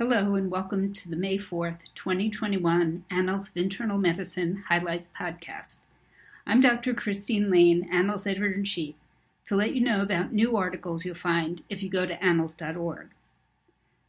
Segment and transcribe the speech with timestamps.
[0.00, 5.80] Hello and welcome to the May 4th, 2021 Annals of Internal Medicine Highlights podcast.
[6.46, 6.94] I'm Dr.
[6.94, 8.94] Christine Laine, Annals Editor in Chief,
[9.44, 13.08] to let you know about new articles you'll find if you go to annals.org.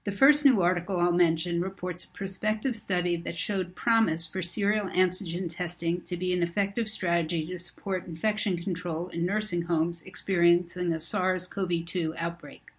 [0.06, 4.88] The first new article I'll mention reports a prospective study that showed promise for serial
[4.88, 10.94] antigen testing to be an effective strategy to support infection control in nursing homes experiencing
[10.94, 12.71] a SARS CoV 2 outbreak.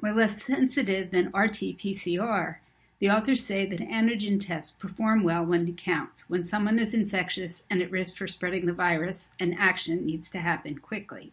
[0.00, 2.56] While less sensitive than RT-PCR,
[2.98, 7.64] the authors say that antigen tests perform well when it counts, when someone is infectious
[7.68, 11.32] and at risk for spreading the virus, and action needs to happen quickly.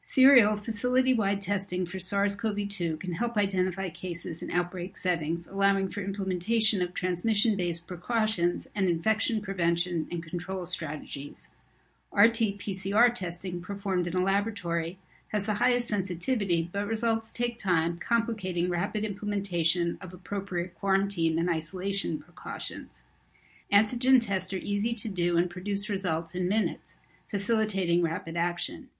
[0.00, 6.82] Serial facility-wide testing for SARS-CoV-2 can help identify cases in outbreak settings, allowing for implementation
[6.82, 11.52] of transmission-based precautions and infection prevention and control strategies.
[12.12, 14.98] RT-PCR testing performed in a laboratory
[15.34, 21.50] has the highest sensitivity, but results take time, complicating rapid implementation of appropriate quarantine and
[21.50, 23.02] isolation precautions.
[23.72, 26.94] Antigen tests are easy to do and produce results in minutes,
[27.28, 28.90] facilitating rapid action.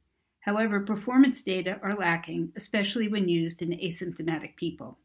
[0.41, 4.99] However, performance data are lacking, especially when used in asymptomatic people.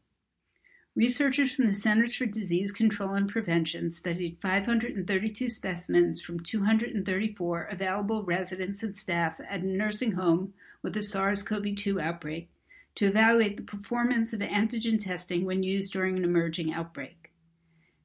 [1.00, 8.22] Researchers from the Centers for Disease Control and Prevention studied 532 specimens from 234 available
[8.22, 12.50] residents and staff at a nursing home with a SARS-CoV-2 outbreak
[12.96, 17.32] to evaluate the performance of antigen testing when used during an emerging outbreak.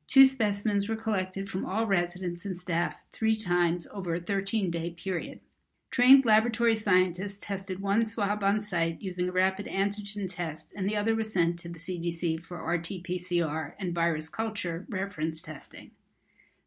[0.08, 5.42] Two specimens were collected from all residents and staff three times over a 13-day period.
[5.96, 10.98] Trained laboratory scientists tested one swab on site using a rapid antigen test, and the
[10.98, 15.92] other was sent to the CDC for RT-PCR and virus culture reference testing.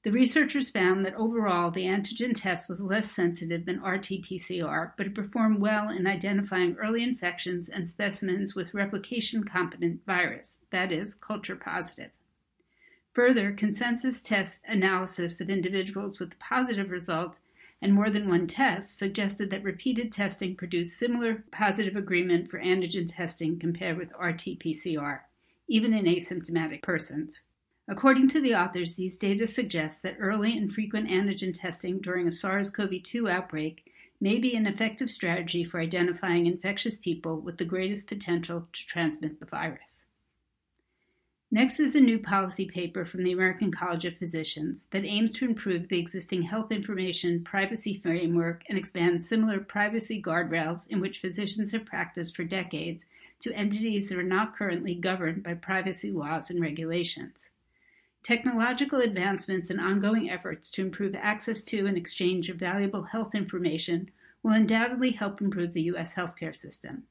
[0.03, 5.15] The researchers found that overall the antigen test was less sensitive than RT-PCR, but it
[5.15, 12.13] performed well in identifying early infections and specimens with replication-competent virus, that is, culture positive.
[13.13, 17.43] Further, consensus test analysis of individuals with positive results
[17.81, 23.09] and more than one test suggested that repeated testing produced similar positive agreement for antigen
[23.09, 25.21] testing compared with RT-PCR,
[25.69, 27.45] even in asymptomatic persons.
[27.89, 32.33] According to the authors, these data suggest that early and frequent antigen testing during a
[32.33, 33.85] SARS-CoV-2 outbreak
[34.21, 39.41] may be an effective strategy for identifying infectious people with the greatest potential to transmit
[39.41, 40.07] the virus.
[41.51, 45.47] Next is a new policy paper from the American College of Physicians that aims to
[45.47, 51.73] improve the existing health information privacy framework and expand similar privacy guardrails in which physicians
[51.73, 53.07] have practiced for decades
[53.41, 57.49] to entities that are not currently governed by privacy laws and regulations.
[58.23, 64.11] Technological advancements and ongoing efforts to improve access to and exchange of valuable health information
[64.43, 66.15] will undoubtedly help improve the U.S.
[66.15, 67.05] healthcare system.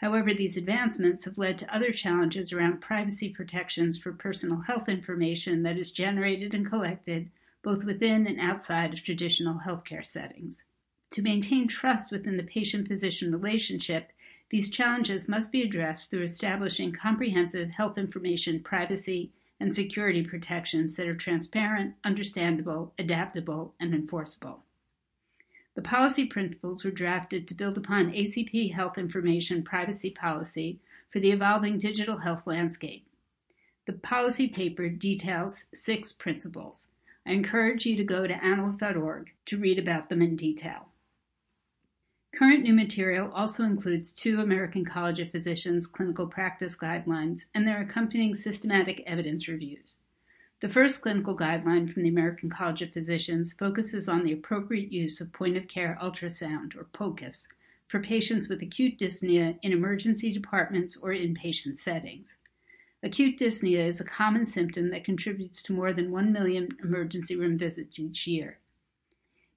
[0.00, 5.62] However, these advancements have led to other challenges around privacy protections for personal health information
[5.64, 7.30] that is generated and collected
[7.62, 10.64] both within and outside of traditional healthcare settings.
[11.10, 14.10] To maintain trust within the patient-physician relationship,
[14.48, 21.08] these challenges must be addressed through establishing comprehensive health information privacy and security protections that
[21.08, 24.64] are transparent, understandable, adaptable, and enforceable.
[25.80, 30.78] The policy principles were drafted to build upon ACP Health Information Privacy Policy
[31.10, 33.06] for the evolving digital health landscape.
[33.86, 36.90] The policy paper details six principles.
[37.26, 40.88] I encourage you to go to annals.org to read about them in detail.
[42.34, 47.80] Current new material also includes two American College of Physicians clinical practice guidelines and their
[47.80, 50.02] accompanying systematic evidence reviews.
[50.60, 55.18] The first clinical guideline from the American College of Physicians focuses on the appropriate use
[55.18, 57.48] of point-of-care ultrasound, or POCUS,
[57.88, 62.36] for patients with acute dyspnea in emergency departments or inpatient settings.
[63.02, 67.56] Acute dyspnea is a common symptom that contributes to more than 1 million emergency room
[67.56, 68.58] visits each year.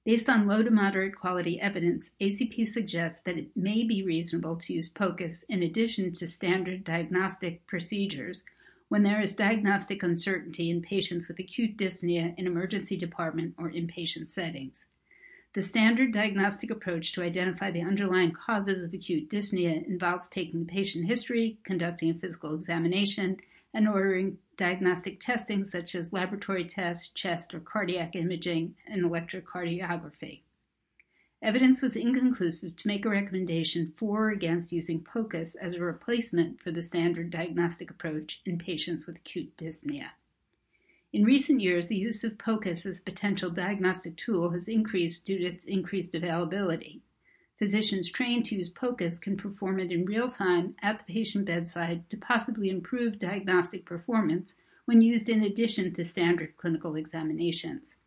[0.06, 4.74] Based on low to moderate quality evidence, ACP suggests that it may be reasonable to
[4.74, 8.46] use POCUS in addition to standard diagnostic procedures
[8.94, 14.30] when there is diagnostic uncertainty in patients with acute dyspnea in emergency department or inpatient
[14.30, 14.86] settings.
[15.56, 20.72] The standard diagnostic approach to identify the underlying causes of acute dyspnea involves taking the
[20.72, 23.38] patient history, conducting a physical examination,
[23.74, 30.42] and ordering diagnostic testing such as laboratory tests, chest or cardiac imaging, and electrocardiography.
[31.44, 36.62] Evidence was inconclusive to make a recommendation for or against using POCUS as a replacement
[36.62, 40.12] for the standard diagnostic approach in patients with acute dyspnea.
[41.12, 45.38] In recent years, the use of POCUS as a potential diagnostic tool has increased due
[45.38, 47.02] to its increased availability.
[47.60, 52.10] Physicians trained to use POCUS can perform it in real time at the patient bedside
[52.10, 54.56] to possibly improve diagnostic performance
[54.86, 57.98] when used in addition to standard clinical examinations.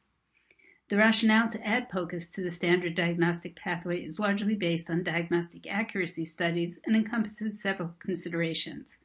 [0.88, 5.66] The rationale to add POCUS to the standard diagnostic pathway is largely based on diagnostic
[5.66, 8.98] accuracy studies and encompasses several considerations.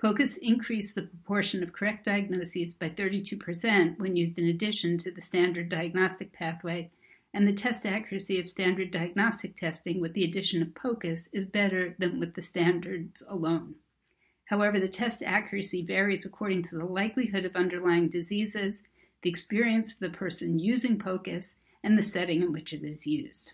[0.00, 5.20] POCUS increased the proportion of correct diagnoses by 32% when used in addition to the
[5.20, 6.92] standard diagnostic pathway,
[7.34, 11.96] and the test accuracy of standard diagnostic testing with the addition of POCUS is better
[11.98, 13.74] than with the standards alone.
[14.44, 18.84] However, the test accuracy varies according to the likelihood of underlying diseases,
[19.22, 23.52] the experience of the person using POCUS, and the setting in which it is used.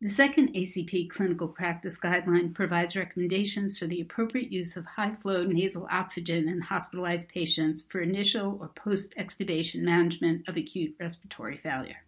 [0.00, 5.44] The second ACP clinical practice guideline provides recommendations for the appropriate use of high flow
[5.44, 12.04] nasal oxygen in hospitalized patients for initial or post extubation management of acute respiratory failure.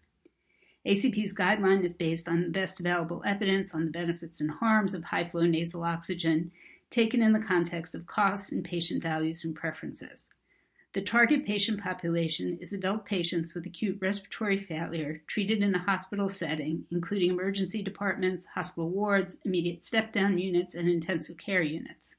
[0.87, 5.05] ACP's guideline is based on the best available evidence on the benefits and harms of
[5.05, 6.53] high flow nasal oxygen,
[6.91, 10.29] taken in the context of costs and patient values and preferences.
[10.95, 16.31] The target patient population is adult patients with acute respiratory failure treated in a hospital
[16.31, 22.17] setting, including emergency departments, hospital wards, immediate step down units, and intensive care units.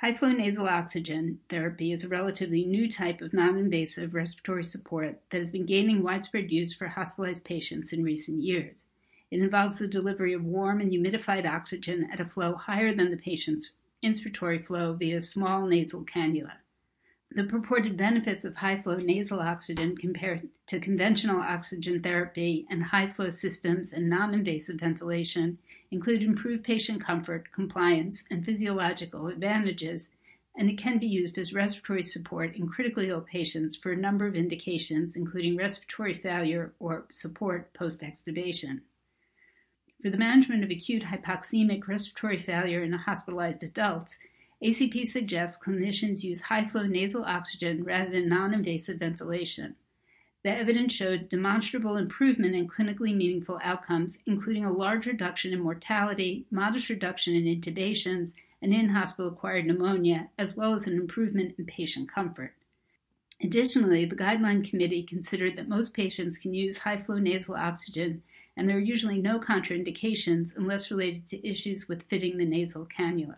[0.00, 5.20] High flow nasal oxygen therapy is a relatively new type of non invasive respiratory support
[5.30, 8.86] that has been gaining widespread use for hospitalized patients in recent years.
[9.30, 13.18] It involves the delivery of warm and humidified oxygen at a flow higher than the
[13.18, 13.72] patient's
[14.02, 16.52] inspiratory flow via small nasal cannula.
[17.32, 23.06] The purported benefits of high flow nasal oxygen compared to conventional oxygen therapy and high
[23.06, 25.58] flow systems and non invasive ventilation
[25.92, 30.16] include improved patient comfort, compliance, and physiological advantages,
[30.56, 34.26] and it can be used as respiratory support in critically ill patients for a number
[34.26, 38.80] of indications, including respiratory failure or support post extubation.
[40.02, 44.18] For the management of acute hypoxemic respiratory failure in hospitalized adults,
[44.62, 49.74] ACP suggests clinicians use high flow nasal oxygen rather than non invasive ventilation.
[50.42, 56.46] The evidence showed demonstrable improvement in clinically meaningful outcomes, including a large reduction in mortality,
[56.50, 61.64] modest reduction in intubations, and in hospital acquired pneumonia, as well as an improvement in
[61.66, 62.54] patient comfort.
[63.42, 68.22] Additionally, the guideline committee considered that most patients can use high flow nasal oxygen,
[68.56, 73.36] and there are usually no contraindications unless related to issues with fitting the nasal cannula.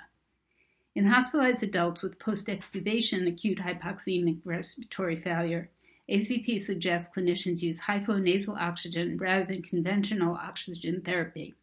[0.95, 5.71] In hospitalized adults with post extubation acute hypoxemic respiratory failure,
[6.11, 11.55] ACP suggests clinicians use high flow nasal oxygen rather than conventional oxygen therapy.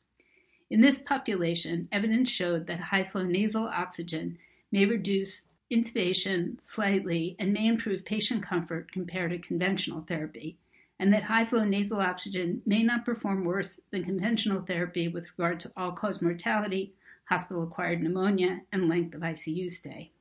[0.71, 4.39] In this population, evidence showed that high flow nasal oxygen
[4.71, 10.57] may reduce intubation slightly and may improve patient comfort compared to conventional therapy,
[10.99, 15.59] and that high flow nasal oxygen may not perform worse than conventional therapy with regard
[15.59, 16.95] to all cause mortality
[17.29, 20.11] hospital acquired pneumonia, and length of ICU stay.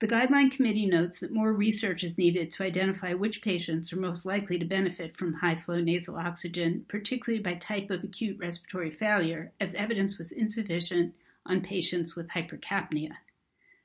[0.00, 4.24] The Guideline Committee notes that more research is needed to identify which patients are most
[4.24, 9.52] likely to benefit from high flow nasal oxygen, particularly by type of acute respiratory failure,
[9.60, 11.14] as evidence was insufficient
[11.44, 13.10] on patients with hypercapnia.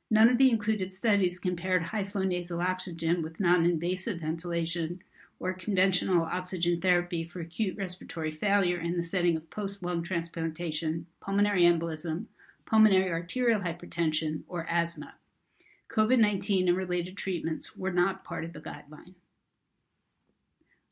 [0.10, 5.02] None of the included studies compared high flow nasal oxygen with non invasive ventilation
[5.39, 11.05] or conventional oxygen therapy for acute respiratory failure in the setting of post lung transplantation,
[11.19, 12.25] pulmonary embolism,
[12.65, 15.15] pulmonary arterial hypertension, or asthma.
[15.89, 19.15] COVID 19 and related treatments were not part of the guideline.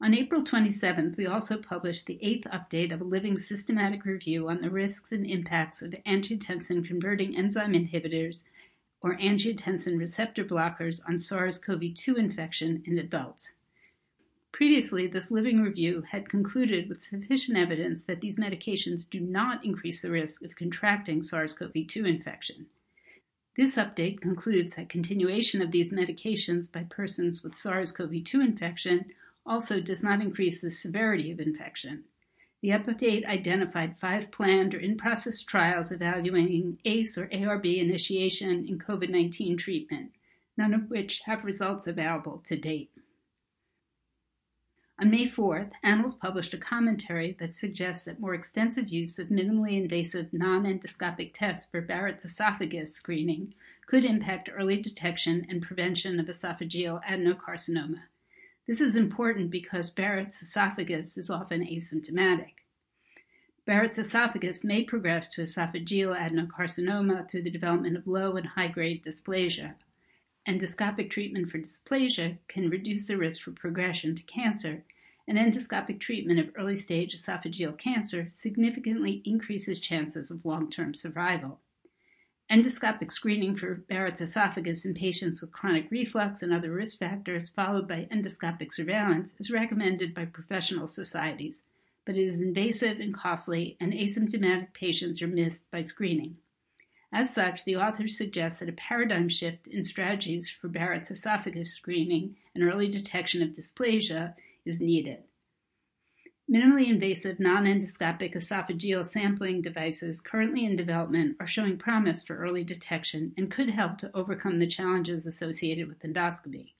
[0.01, 4.61] On April 27th, we also published the eighth update of a living systematic review on
[4.61, 8.43] the risks and impacts of angiotensin converting enzyme inhibitors
[9.01, 13.53] or angiotensin receptor blockers on SARS CoV 2 infection in adults.
[14.53, 20.03] Previously, this living review had concluded with sufficient evidence that these medications do not increase
[20.03, 22.67] the risk of contracting SARS CoV 2 infection.
[23.57, 29.05] This update concludes that continuation of these medications by persons with SARS CoV 2 infection
[29.43, 32.03] also does not increase the severity of infection.
[32.61, 38.77] The update identified five planned or in process trials evaluating ACE or ARB initiation in
[38.77, 40.11] COVID 19 treatment,
[40.55, 42.91] none of which have results available to date.
[44.99, 49.81] On May 4th, Annals published a commentary that suggests that more extensive use of minimally
[49.81, 53.55] invasive non endoscopic tests for Barrett's esophagus screening
[53.87, 58.03] could impact early detection and prevention of esophageal adenocarcinoma.
[58.67, 62.53] This is important because Barrett's esophagus is often asymptomatic.
[63.65, 69.03] Barrett's esophagus may progress to esophageal adenocarcinoma through the development of low and high grade
[69.03, 69.73] dysplasia,
[70.47, 74.83] Endoscopic treatment for dysplasia can reduce the risk for progression to cancer,
[75.25, 81.59] and endoscopic treatment of early stage esophageal cancer significantly increases chances of long term survival.
[82.51, 87.87] Endoscopic screening for Barrett's esophagus in patients with chronic reflux and other risk factors, followed
[87.87, 91.61] by endoscopic surveillance, is recommended by professional societies,
[92.05, 96.35] but it is invasive and costly, and asymptomatic patients are missed by screening.
[97.15, 102.37] As such, the authors suggest that a paradigm shift in strategies for Barrett's esophagus screening
[102.55, 104.33] and early detection of dysplasia
[104.65, 105.19] is needed.
[106.51, 112.63] Minimally invasive non endoscopic esophageal sampling devices currently in development are showing promise for early
[112.63, 116.73] detection and could help to overcome the challenges associated with endoscopy.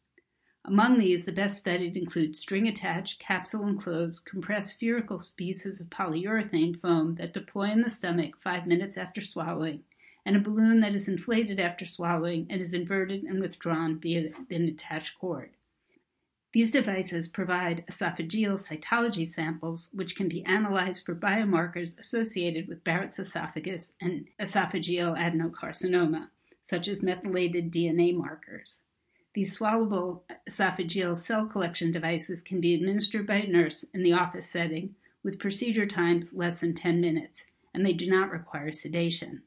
[0.66, 6.80] Among these, the best studied include string attached, capsule enclosed, compressed spherical pieces of polyurethane
[6.80, 9.84] foam that deploy in the stomach five minutes after swallowing,
[10.26, 14.68] and a balloon that is inflated after swallowing and is inverted and withdrawn via an
[14.68, 15.52] attached cord.
[16.54, 23.18] These devices provide esophageal cytology samples, which can be analyzed for biomarkers associated with Barrett's
[23.18, 26.28] esophagus and esophageal adenocarcinoma,
[26.62, 28.84] such as methylated DNA markers.
[29.34, 34.48] These swallowable esophageal cell collection devices can be administered by a nurse in the office
[34.48, 39.42] setting with procedure times less than 10 minutes, and they do not require sedation.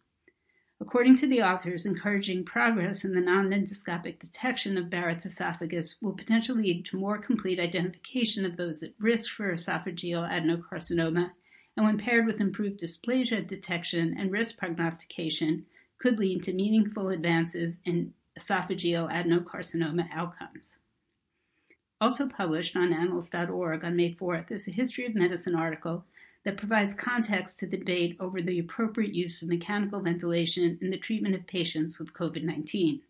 [0.78, 6.12] According to the authors, encouraging progress in the non endoscopic detection of Barrett's esophagus will
[6.12, 11.30] potentially lead to more complete identification of those at risk for esophageal adenocarcinoma,
[11.76, 15.64] and when paired with improved dysplasia detection and risk prognostication,
[15.98, 20.76] could lead to meaningful advances in esophageal adenocarcinoma outcomes.
[22.00, 26.04] Also published on annals.org on May 4th is a History of Medicine article
[26.46, 30.96] that provides context to the debate over the appropriate use of mechanical ventilation in the
[30.96, 33.02] treatment of patients with COVID 19.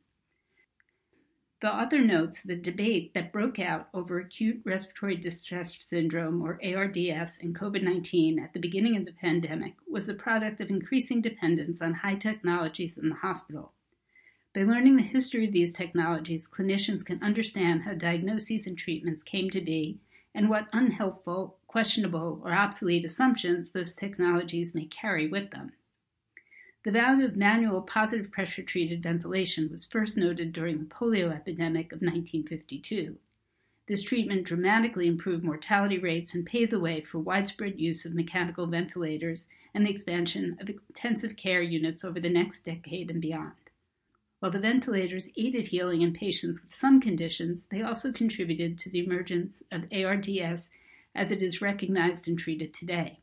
[1.61, 7.39] The author notes the debate that broke out over acute respiratory distress syndrome, or ARDS,
[7.43, 11.83] and COVID 19 at the beginning of the pandemic was the product of increasing dependence
[11.83, 13.73] on high technologies in the hospital.
[14.55, 19.51] By learning the history of these technologies, clinicians can understand how diagnoses and treatments came
[19.51, 19.99] to be
[20.35, 25.73] and what unhelpful, questionable, or obsolete assumptions those technologies may carry with them.
[26.85, 31.87] The value of manual positive pressure treated ventilation was first noted during the polio epidemic
[31.87, 33.17] of 1952.
[33.89, 38.67] This treatment dramatically improved mortality rates and paved the way for widespread use of mechanical
[38.67, 43.53] ventilators and the expansion of intensive care units over the next decade and beyond.
[44.41, 49.05] While the ventilators aided healing in patients with some conditions, they also contributed to the
[49.05, 50.71] emergence of ARDS
[51.17, 53.21] as it is recognized and treated today.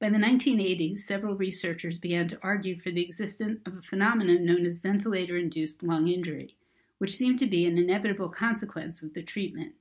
[0.00, 4.64] By the 1980s, several researchers began to argue for the existence of a phenomenon known
[4.64, 6.56] as ventilator induced lung injury,
[6.98, 9.74] which seemed to be an inevitable consequence of the treatment.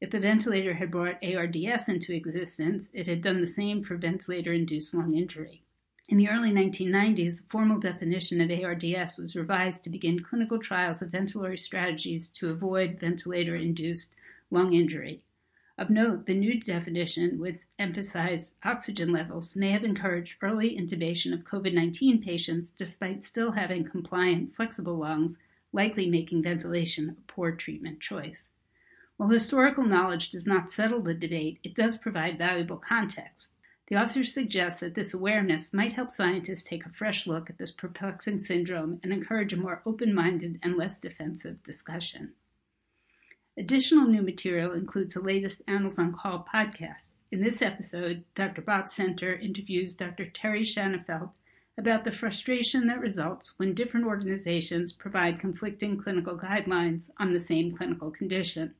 [0.00, 4.52] If the ventilator had brought ARDS into existence, it had done the same for ventilator
[4.52, 5.62] induced lung injury.
[6.08, 11.02] In the early 1990s, the formal definition of ARDS was revised to begin clinical trials
[11.02, 14.14] of ventilatory strategies to avoid ventilator induced
[14.50, 15.22] lung injury.
[15.78, 21.44] Of note, the new definition, which emphasized oxygen levels, may have encouraged early intubation of
[21.44, 25.38] COVID 19 patients despite still having compliant, flexible lungs,
[25.72, 28.48] likely making ventilation a poor treatment choice.
[29.18, 33.54] While historical knowledge does not settle the debate, it does provide valuable context.
[33.86, 37.70] The authors suggest that this awareness might help scientists take a fresh look at this
[37.70, 42.32] perplexing syndrome and encourage a more open minded and less defensive discussion.
[43.58, 47.08] Additional new material includes the latest Annals on Call podcast.
[47.32, 48.62] In this episode, Dr.
[48.62, 50.26] Bob Centor interviews Dr.
[50.26, 51.32] Terry Shanafelt
[51.76, 57.76] about the frustration that results when different organizations provide conflicting clinical guidelines on the same
[57.76, 58.76] clinical condition.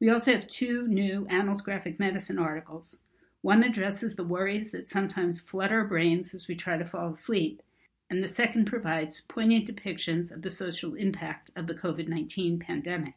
[0.00, 3.00] We also have two new Annals Graphic Medicine articles.
[3.42, 7.62] One addresses the worries that sometimes flood our brains as we try to fall asleep,
[8.10, 13.14] and the second provides poignant depictions of the social impact of the COVID 19 pandemic.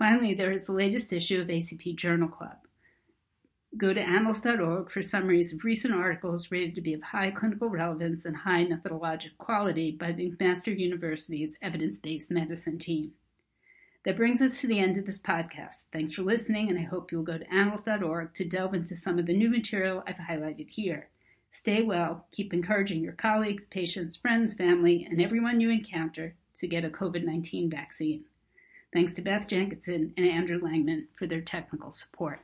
[0.00, 2.56] Finally, there is the latest issue of ACP Journal Club.
[3.76, 8.24] Go to annals.org for summaries of recent articles rated to be of high clinical relevance
[8.24, 13.12] and high methodologic quality by McMaster University's evidence based medicine team.
[14.06, 15.88] That brings us to the end of this podcast.
[15.92, 19.26] Thanks for listening, and I hope you'll go to annals.org to delve into some of
[19.26, 21.10] the new material I've highlighted here.
[21.50, 26.86] Stay well, keep encouraging your colleagues, patients, friends, family, and everyone you encounter to get
[26.86, 28.24] a COVID 19 vaccine.
[28.92, 32.40] Thanks to Beth Jenkinson and Andrew Langman for their technical support.